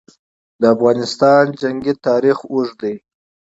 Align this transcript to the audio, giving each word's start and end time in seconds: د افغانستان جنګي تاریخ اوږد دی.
د 0.61 0.63
افغانستان 0.75 1.43
جنګي 1.59 1.93
تاریخ 2.07 2.37
اوږد 2.51 2.75
دی. 2.81 2.95